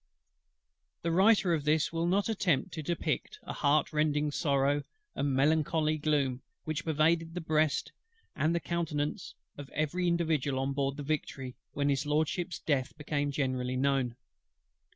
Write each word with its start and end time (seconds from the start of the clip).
The 1.03 1.11
Writer 1.11 1.53
of 1.53 1.63
this 1.63 1.93
will 1.93 2.07
not 2.07 2.27
attempt 2.27 2.71
to 2.73 2.81
depict 2.81 3.37
the 3.45 3.53
heart 3.53 3.93
rending 3.93 4.31
sorrow, 4.31 4.81
and 5.13 5.31
melancholy 5.35 5.99
gloom, 5.99 6.41
which 6.63 6.83
pervaded 6.83 7.35
the 7.35 7.39
breast 7.41 7.91
and 8.35 8.55
the 8.55 8.59
countenance 8.59 9.35
of 9.59 9.69
every 9.75 10.07
individual 10.07 10.57
on 10.57 10.73
board 10.73 10.97
the 10.97 11.03
Victory 11.03 11.53
when 11.73 11.89
His 11.89 12.07
LORDSHIP'S 12.07 12.61
death 12.61 12.97
became 12.97 13.29
generally 13.29 13.77
known. 13.77 14.15